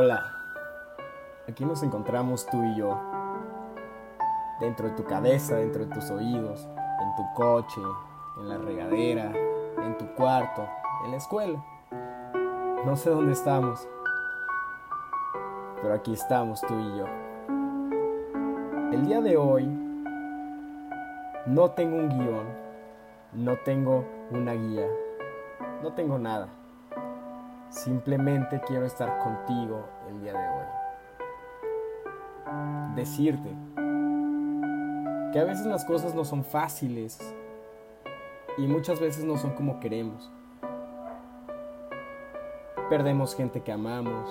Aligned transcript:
Hola, 0.00 0.32
aquí 1.48 1.64
nos 1.64 1.82
encontramos 1.82 2.46
tú 2.46 2.62
y 2.62 2.76
yo. 2.76 2.96
Dentro 4.60 4.86
de 4.86 4.94
tu 4.94 5.02
cabeza, 5.02 5.56
dentro 5.56 5.84
de 5.84 5.92
tus 5.92 6.08
oídos, 6.10 6.68
en 7.02 7.16
tu 7.16 7.34
coche, 7.34 7.80
en 8.38 8.48
la 8.48 8.58
regadera, 8.58 9.32
en 9.82 9.98
tu 9.98 10.06
cuarto, 10.14 10.68
en 11.04 11.10
la 11.10 11.16
escuela. 11.16 11.64
No 12.86 12.94
sé 12.94 13.10
dónde 13.10 13.32
estamos, 13.32 13.88
pero 15.82 15.94
aquí 15.94 16.12
estamos 16.12 16.60
tú 16.60 16.78
y 16.78 16.98
yo. 16.98 17.06
El 18.92 19.04
día 19.04 19.20
de 19.20 19.36
hoy 19.36 19.66
no 21.44 21.72
tengo 21.72 21.96
un 21.96 22.08
guion, 22.08 22.46
no 23.32 23.56
tengo 23.64 24.04
una 24.30 24.52
guía, 24.52 24.86
no 25.82 25.92
tengo 25.94 26.20
nada. 26.20 26.50
Simplemente 27.70 28.60
quiero 28.66 28.86
estar 28.86 29.18
contigo 29.18 29.84
el 30.08 30.20
día 30.22 30.32
de 30.32 30.38
hoy. 30.38 30.66
Decirte 32.94 33.54
que 35.32 35.38
a 35.38 35.44
veces 35.44 35.66
las 35.66 35.84
cosas 35.84 36.14
no 36.14 36.24
son 36.24 36.44
fáciles 36.44 37.18
y 38.56 38.66
muchas 38.66 39.00
veces 39.00 39.24
no 39.24 39.36
son 39.36 39.54
como 39.54 39.80
queremos. 39.80 40.30
Perdemos 42.88 43.36
gente 43.36 43.60
que 43.60 43.70
amamos, 43.70 44.30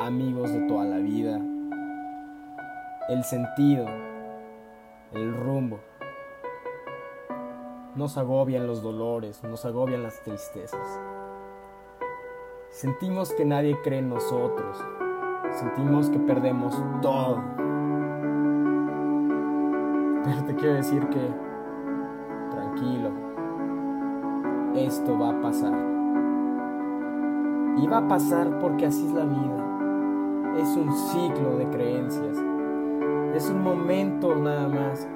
amigos 0.00 0.50
de 0.50 0.66
toda 0.66 0.86
la 0.86 0.96
vida, 0.96 1.38
el 3.10 3.22
sentido, 3.22 3.86
el 5.12 5.34
rumbo. 5.36 5.78
Nos 7.94 8.16
agobian 8.16 8.66
los 8.66 8.82
dolores, 8.82 9.44
nos 9.44 9.66
agobian 9.66 10.02
las 10.02 10.22
tristezas. 10.22 10.98
Sentimos 12.72 13.34
que 13.34 13.44
nadie 13.44 13.78
cree 13.82 13.98
en 13.98 14.08
nosotros. 14.08 14.82
Sentimos 15.50 16.08
que 16.08 16.18
perdemos 16.18 16.74
todo. 17.02 17.38
Pero 20.24 20.44
te 20.46 20.54
quiero 20.54 20.74
decir 20.76 21.06
que, 21.08 21.20
tranquilo, 22.50 23.10
esto 24.74 25.18
va 25.18 25.32
a 25.32 25.40
pasar. 25.42 25.74
Y 27.76 27.86
va 27.88 27.98
a 27.98 28.08
pasar 28.08 28.58
porque 28.58 28.86
así 28.86 29.06
es 29.06 29.12
la 29.12 29.26
vida. 29.26 30.56
Es 30.58 30.74
un 30.74 30.90
ciclo 30.94 31.58
de 31.58 31.68
creencias. 31.68 32.38
Es 33.34 33.50
un 33.50 33.62
momento 33.62 34.34
nada 34.34 34.66
más. 34.68 35.06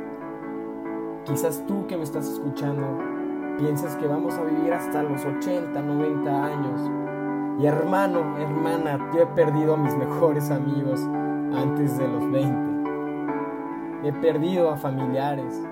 Quizás 1.25 1.65
tú 1.67 1.87
que 1.87 1.97
me 1.97 2.03
estás 2.03 2.29
escuchando 2.29 2.87
piensas 3.57 3.97
que 3.97 4.07
vamos 4.07 4.35
a 4.35 4.45
vivir 4.45 4.75
hasta 4.75 5.03
los 5.03 5.25
80, 5.25 5.81
90 5.81 6.45
años. 6.45 7.06
Y 7.59 7.65
hermano, 7.65 8.37
hermana, 8.39 8.99
yo 9.15 9.23
he 9.23 9.27
perdido 9.27 9.75
a 9.75 9.77
mis 9.79 9.97
mejores 9.97 10.51
amigos 10.51 11.01
antes 11.55 11.97
de 11.97 12.07
los 12.07 12.31
20. 12.31 14.09
He 14.09 14.13
perdido 14.13 14.71
a 14.71 14.77
familiares. 14.77 15.63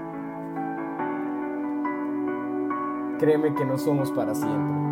Créeme 3.19 3.55
que 3.55 3.67
no 3.67 3.77
somos 3.77 4.11
para 4.13 4.35
siempre. 4.35 4.85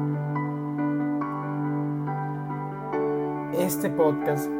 Este 3.54 3.88
podcast 3.88 4.50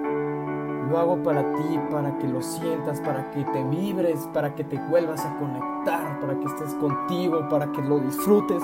lo 0.89 0.99
hago 0.99 1.23
para 1.23 1.43
ti, 1.55 1.81
para 1.91 2.17
que 2.19 2.29
lo 2.29 2.41
sientas, 2.41 3.01
para 3.01 3.31
que 3.31 3.45
te 3.45 3.65
vibres, 3.65 4.27
para 4.33 4.55
que 4.55 4.65
te 4.65 4.79
vuelvas 4.89 5.25
a 5.25 5.39
conectar, 5.39 6.19
para 6.21 6.39
que 6.39 6.47
estés 6.47 6.75
contigo, 6.75 7.47
para 7.49 7.71
que 7.73 7.83
lo 7.83 7.99
disfrutes, 8.01 8.63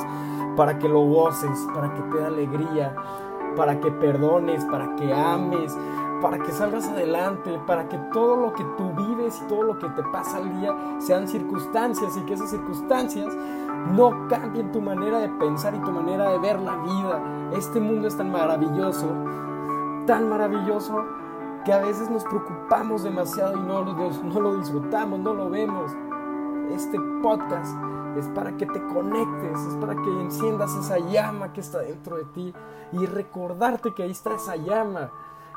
para 0.57 0.79
que 0.79 0.89
lo 0.89 1.01
goces, 1.01 1.67
para 1.75 1.95
que 1.95 2.03
te 2.03 2.19
dé 2.19 2.25
alegría, 2.25 2.95
para 3.59 3.81
que 3.81 3.91
perdones, 3.91 4.65
para 4.67 4.95
que 4.95 5.13
ames, 5.13 5.77
para 6.23 6.39
que 6.39 6.53
salgas 6.53 6.87
adelante, 6.89 7.61
para 7.67 7.89
que 7.89 7.99
todo 8.13 8.37
lo 8.37 8.53
que 8.53 8.65
tú 8.77 8.93
vives 8.93 9.43
y 9.43 9.49
todo 9.49 9.65
lo 9.65 9.79
que 9.79 9.89
te 9.89 10.03
pasa 10.05 10.39
al 10.39 10.61
día 10.61 10.75
sean 10.99 11.27
circunstancias 11.27 12.17
y 12.17 12.21
que 12.23 12.35
esas 12.35 12.51
circunstancias 12.51 13.35
no 13.93 14.29
cambien 14.29 14.71
tu 14.71 14.81
manera 14.81 15.19
de 15.19 15.29
pensar 15.29 15.75
y 15.75 15.81
tu 15.81 15.91
manera 15.91 16.31
de 16.31 16.39
ver 16.39 16.61
la 16.61 16.77
vida. 16.77 17.51
Este 17.53 17.81
mundo 17.81 18.07
es 18.07 18.17
tan 18.17 18.31
maravilloso, 18.31 19.09
tan 20.07 20.29
maravilloso 20.29 21.05
que 21.65 21.73
a 21.73 21.81
veces 21.81 22.09
nos 22.11 22.25
preocupamos 22.25 23.03
demasiado 23.03 23.57
y 23.57 23.61
no 23.61 23.85
no 23.85 24.41
lo 24.41 24.57
disfrutamos, 24.57 25.19
no 25.19 25.35
lo 25.35 25.51
vemos. 25.51 25.93
Este 26.71 26.99
podcast 27.23 27.77
es 28.17 28.27
para 28.29 28.57
que 28.57 28.67
te 28.67 28.85
conectes, 28.87 29.61
es 29.61 29.75
para 29.77 29.95
que 29.95 30.23
enciendas 30.23 30.75
esa 30.75 30.99
llama 30.99 31.53
que 31.53 31.61
está 31.61 31.81
dentro 31.81 32.17
de 32.17 32.25
ti 32.27 32.55
y 32.93 33.07
recordarte 33.07 33.93
que 33.95 34.05
ahí 34.05 34.11
está 34.11 34.35
esa 34.35 34.57
llama. 34.57 35.11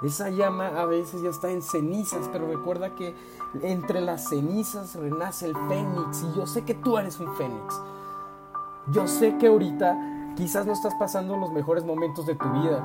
Esa 0.04 0.30
llama 0.30 0.68
a 0.68 0.86
veces 0.86 1.22
ya 1.22 1.30
está 1.30 1.52
en 1.52 1.62
cenizas, 1.62 2.28
pero 2.32 2.48
recuerda 2.48 2.96
que 2.96 3.16
entre 3.62 4.02
las 4.02 4.30
cenizas 4.30 4.96
renace 4.96 5.46
el 5.46 5.56
fénix 5.68 6.24
y 6.24 6.34
yo 6.34 6.48
sé 6.48 6.64
que 6.66 6.74
tú 6.74 6.98
eres 6.98 7.20
un 7.20 7.32
fénix. 7.36 7.80
Yo 8.88 9.08
sé 9.08 9.38
que 9.38 9.48
ahorita 9.48 10.34
quizás 10.36 10.66
no 10.66 10.74
estás 10.74 10.96
pasando 10.96 11.38
los 11.38 11.52
mejores 11.52 11.86
momentos 11.86 12.26
de 12.26 12.36
tu 12.36 12.50
vida. 12.52 12.84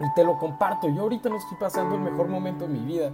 Y 0.00 0.14
te 0.14 0.24
lo 0.24 0.38
comparto, 0.38 0.88
yo 0.88 1.02
ahorita 1.02 1.28
no 1.28 1.36
estoy 1.36 1.58
pasando 1.58 1.94
el 1.94 2.00
mejor 2.00 2.28
momento 2.28 2.66
de 2.66 2.72
mi 2.72 2.80
vida. 2.80 3.12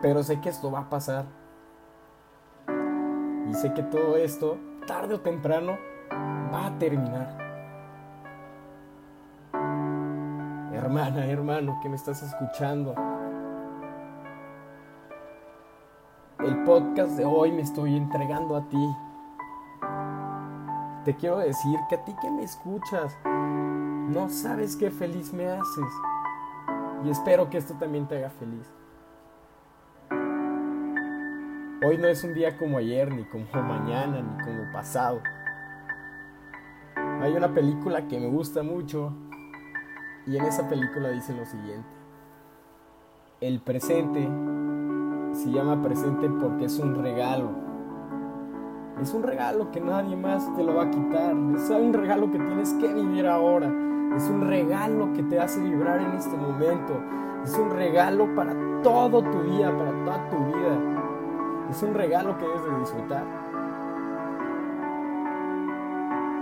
Pero 0.00 0.22
sé 0.22 0.40
que 0.40 0.48
esto 0.48 0.70
va 0.70 0.80
a 0.80 0.90
pasar. 0.90 1.39
Y 3.48 3.54
sé 3.54 3.72
que 3.74 3.82
todo 3.82 4.16
esto, 4.16 4.58
tarde 4.86 5.14
o 5.14 5.20
temprano, 5.20 5.78
va 6.52 6.66
a 6.66 6.78
terminar. 6.78 7.36
Hermana, 10.72 11.26
hermano, 11.26 11.78
que 11.82 11.88
me 11.88 11.96
estás 11.96 12.22
escuchando. 12.22 12.94
El 16.38 16.64
podcast 16.64 17.12
de 17.12 17.24
hoy 17.24 17.52
me 17.52 17.62
estoy 17.62 17.96
entregando 17.96 18.56
a 18.56 18.68
ti. 18.68 18.96
Te 21.04 21.14
quiero 21.16 21.38
decir 21.38 21.78
que 21.88 21.96
a 21.96 22.04
ti 22.04 22.14
que 22.20 22.30
me 22.30 22.42
escuchas, 22.42 23.16
no 23.24 24.28
sabes 24.28 24.76
qué 24.76 24.90
feliz 24.90 25.32
me 25.32 25.48
haces. 25.48 25.92
Y 27.04 27.10
espero 27.10 27.48
que 27.50 27.58
esto 27.58 27.74
también 27.74 28.06
te 28.06 28.18
haga 28.18 28.30
feliz. 28.30 28.70
Hoy 31.82 31.96
no 31.96 32.08
es 32.08 32.22
un 32.24 32.34
día 32.34 32.58
como 32.58 32.76
ayer, 32.76 33.10
ni 33.10 33.24
como 33.24 33.46
mañana, 33.54 34.20
ni 34.20 34.44
como 34.44 34.70
pasado. 34.70 35.22
Hay 37.22 37.32
una 37.32 37.54
película 37.54 38.06
que 38.06 38.20
me 38.20 38.26
gusta 38.26 38.62
mucho 38.62 39.14
y 40.26 40.36
en 40.36 40.44
esa 40.44 40.68
película 40.68 41.08
dice 41.08 41.32
lo 41.32 41.46
siguiente. 41.46 41.88
El 43.40 43.62
presente 43.62 44.28
se 45.32 45.50
llama 45.50 45.80
presente 45.82 46.28
porque 46.28 46.66
es 46.66 46.78
un 46.78 47.02
regalo. 47.02 47.48
Es 49.00 49.14
un 49.14 49.22
regalo 49.22 49.70
que 49.70 49.80
nadie 49.80 50.16
más 50.16 50.54
te 50.54 50.62
lo 50.62 50.74
va 50.74 50.82
a 50.82 50.90
quitar. 50.90 51.34
Es 51.56 51.70
un 51.70 51.94
regalo 51.94 52.30
que 52.30 52.38
tienes 52.38 52.74
que 52.74 52.92
vivir 52.92 53.26
ahora. 53.26 53.68
Es 54.14 54.28
un 54.28 54.46
regalo 54.46 55.14
que 55.14 55.22
te 55.22 55.40
hace 55.40 55.62
vibrar 55.62 55.98
en 55.98 56.12
este 56.12 56.36
momento. 56.36 57.02
Es 57.42 57.56
un 57.56 57.70
regalo 57.70 58.34
para 58.34 58.52
todo 58.82 59.22
tu 59.22 59.42
día, 59.44 59.74
para 59.74 59.92
toda 60.04 60.28
tu 60.28 60.44
vida. 60.44 60.49
Es 61.70 61.82
un 61.84 61.94
regalo 61.94 62.36
que 62.36 62.44
debes 62.44 62.64
de 62.64 62.78
disfrutar. 62.80 63.24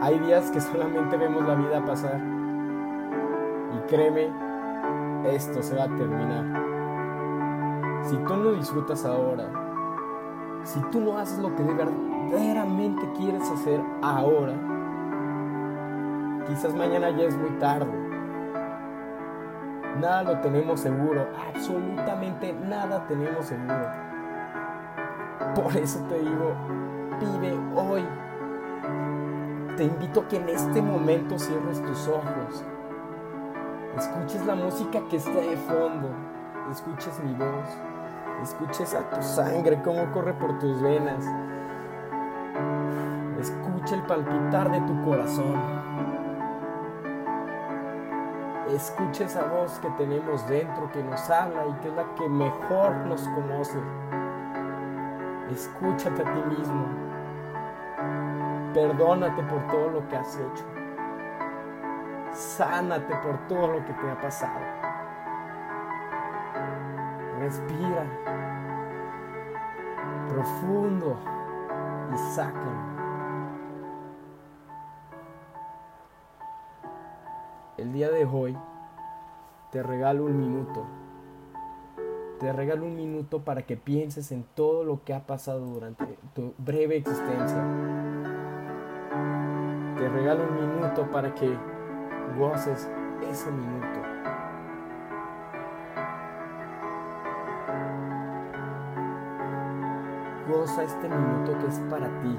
Hay 0.01 0.19
días 0.21 0.51
que 0.51 0.59
solamente 0.59 1.19
vemos 1.19 1.47
la 1.47 1.55
vida 1.55 1.85
pasar. 1.85 2.19
Y 3.77 3.87
créeme, 3.91 4.33
esto 5.27 5.63
se 5.63 5.77
va 5.77 5.85
a 5.85 5.89
terminar. 5.89 6.47
Si 8.05 8.17
tú 8.17 8.37
no 8.37 8.53
disfrutas 8.53 9.05
ahora, 9.05 9.51
si 10.65 10.81
tú 10.91 11.01
no 11.01 11.19
haces 11.19 11.39
lo 11.41 11.55
que 11.55 11.63
verdaderamente 11.63 13.07
quieres 13.15 13.43
hacer 13.51 13.83
ahora, 14.01 14.55
quizás 16.47 16.75
mañana 16.75 17.11
ya 17.11 17.25
es 17.25 17.37
muy 17.37 17.51
tarde. 17.59 17.93
Nada 20.01 20.23
lo 20.23 20.39
tenemos 20.41 20.81
seguro, 20.81 21.27
absolutamente 21.53 22.55
nada 22.55 23.07
tenemos 23.07 23.45
seguro. 23.45 24.08
Por 25.55 25.77
eso 25.77 26.01
te 26.09 26.19
digo, 26.19 26.55
vive 27.21 27.59
hoy. 27.75 28.05
Te 29.77 29.85
invito 29.85 30.21
a 30.21 30.29
que 30.29 30.37
en 30.37 30.49
este 30.49 30.83
momento 30.83 31.39
cierres 31.39 31.81
tus 31.83 32.09
ojos, 32.09 32.65
escuches 33.97 34.45
la 34.45 34.57
música 34.57 35.01
que 35.09 35.17
está 35.17 35.31
de 35.31 35.57
fondo, 35.57 36.09
escuches 36.71 37.21
mi 37.23 37.33
voz, 37.35 37.69
escuches 38.43 38.95
a 38.95 39.09
tu 39.09 39.23
sangre 39.23 39.81
cómo 39.85 40.11
corre 40.11 40.33
por 40.35 40.59
tus 40.59 40.83
venas, 40.83 41.25
escucha 43.41 43.95
el 43.95 44.03
palpitar 44.03 44.73
de 44.73 44.81
tu 44.81 45.05
corazón. 45.05 45.79
Escucha 48.69 49.25
esa 49.25 49.45
voz 49.45 49.79
que 49.79 49.89
tenemos 49.93 50.47
dentro, 50.47 50.91
que 50.93 51.03
nos 51.03 51.31
habla 51.31 51.67
y 51.69 51.73
que 51.81 51.89
es 51.89 51.95
la 51.95 52.15
que 52.17 52.29
mejor 52.29 52.95
nos 53.07 53.23
conoce. 53.29 53.79
Escúchate 55.51 56.23
a 56.23 56.35
ti 56.35 56.43
mismo. 56.57 56.87
Perdónate 58.75 59.43
por 59.45 59.67
todo 59.69 59.91
lo 59.91 60.09
que 60.09 60.17
has 60.17 60.37
hecho. 60.37 60.65
Sánate 62.33 63.15
por 63.17 63.39
todo 63.49 63.69
lo 63.69 63.85
que 63.85 63.93
te 63.93 64.11
ha 64.11 64.21
pasado. 64.21 64.61
Respira 67.39 68.05
profundo 70.29 71.17
y 72.13 72.19
sácalo. 72.19 72.89
El 77.79 77.93
día 77.93 78.11
de 78.11 78.25
hoy 78.25 78.59
te 79.71 79.83
regalo 79.83 80.25
un 80.25 80.39
minuto. 80.39 80.98
Te 82.39 82.53
regalo 82.53 82.87
un 82.87 82.97
minuto 82.97 83.45
para 83.45 83.63
que 83.63 83.77
pienses 83.77 84.31
en 84.33 84.45
todo 84.55 84.85
lo 84.85 85.03
que 85.05 85.13
ha 85.13 85.27
pasado 85.27 85.61
durante 85.61 86.05
tu 86.35 86.55
breve 86.59 86.97
existencia. 86.97 87.65
Te 89.97 90.09
regalo 90.09 90.45
un 90.45 90.55
minuto 90.55 91.11
para 91.11 91.35
que 91.35 91.57
goces 92.39 92.89
ese 93.29 93.51
minuto. 93.51 94.01
Goza 100.49 100.85
este 100.85 101.09
minuto 101.09 101.59
que 101.59 101.67
es 101.67 101.79
para 101.91 102.07
ti. 102.21 102.37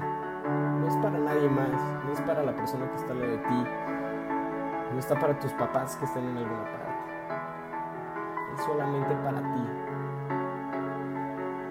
No 0.80 0.88
es 0.88 0.96
para 0.96 1.18
nadie 1.18 1.48
más. 1.48 2.04
No 2.04 2.12
es 2.12 2.20
para 2.22 2.42
la 2.42 2.56
persona 2.56 2.90
que 2.90 2.96
está 2.96 3.12
al 3.12 3.20
lado 3.20 3.32
de 3.32 3.38
ti 3.38 3.90
no 4.92 4.98
está 4.98 5.18
para 5.18 5.38
tus 5.38 5.52
papás 5.52 5.96
que 5.96 6.04
estén 6.04 6.24
en 6.24 6.36
alguna 6.36 6.64
parte. 6.64 6.90
Es 8.54 8.64
solamente 8.64 9.14
para 9.16 9.38
ti. 9.38 9.89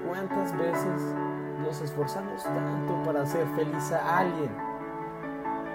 ¿Cuántas 0.10 0.58
veces 0.58 1.16
nos 1.62 1.80
esforzamos 1.82 2.44
tanto 2.44 3.04
para 3.06 3.22
hacer 3.22 3.46
feliz 3.50 3.92
a 3.92 4.18
alguien? 4.18 4.50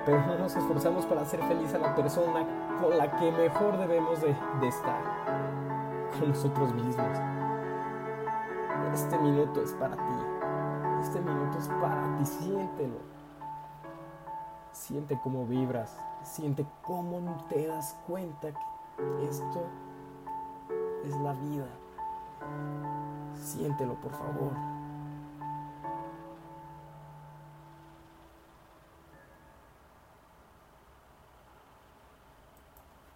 Pero 0.05 0.27
no 0.27 0.37
nos 0.37 0.57
esforzamos 0.57 1.07
para 1.07 1.21
hacer 1.21 1.41
feliz 1.45 1.73
a 1.73 1.79
la 1.79 1.95
persona 1.95 2.45
con 2.81 2.99
la 2.99 3.17
que 3.17 3.31
mejor 3.31 3.79
debemos 3.79 4.21
de, 4.21 4.35
de 4.61 4.67
estar. 4.67 5.01
Con 6.19 6.31
nosotros 6.31 6.75
mismos. 6.75 7.17
Este 8.93 9.17
minuto 9.21 9.63
es 9.63 9.71
para 9.75 9.95
ti. 9.95 10.15
Este 11.01 11.21
minuto 11.21 11.57
es 11.57 11.69
para 11.69 12.17
ti. 12.19 12.27
Siéntelo. 12.27 12.99
Siente 14.73 15.17
cómo 15.23 15.47
vibras. 15.47 15.97
Siente 16.25 16.67
cómo 16.83 17.47
te 17.49 17.69
das 17.69 17.97
cuenta 18.09 18.49
que 18.97 19.29
esto 19.29 19.63
es 21.05 21.17
la 21.19 21.35
vida. 21.35 21.67
Siéntelo, 23.45 23.95
por 24.01 24.13
favor. 24.13 24.53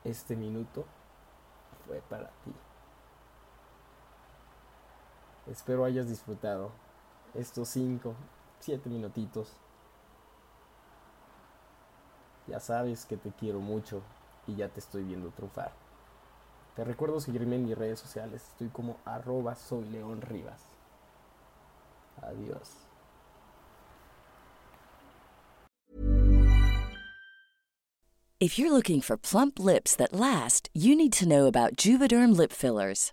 Este 0.05 0.37
minuto 0.37 0.85
fue 1.87 2.03
para 2.09 2.29
ti. 2.45 2.53
Espero 5.47 5.85
hayas 5.85 6.09
disfrutado 6.09 6.71
estos 7.35 7.69
5, 7.69 8.15
7 8.61 8.89
minutitos 8.91 9.57
ya 12.49 12.61
sabes 12.61 13.05
que 13.05 13.17
te 13.17 13.31
quiero 13.31 13.61
mucho 13.61 14.03
y 14.47 14.57
ya 14.57 14.69
te 14.69 14.81
estoy 14.81 15.05
viendo 15.05 15.29
triunfar. 15.31 15.88
Te 16.79 16.85
recuerdo 16.85 17.21
seguirme 17.21 17.57
en 17.57 17.67
mis 17.67 17.77
redes 17.77 17.99
sociales. 17.99 18.41
Estoy 18.53 18.69
como 18.69 18.99
arroba 19.05 19.57
soy 19.57 19.85
León 19.87 20.21
Rivas. 20.21 20.61
Adiós. 22.23 22.71
If 28.39 28.57
you're 28.57 28.71
looking 28.71 29.01
for 29.01 29.17
plump 29.17 29.59
lips 29.59 29.97
that 29.97 30.13
last, 30.13 30.71
you 30.73 30.95
need 30.95 31.13
to 31.15 31.27
know 31.27 31.49
about 31.49 31.75
Juvederm 31.75 32.37
lip 32.37 32.53
fillers. 32.53 33.13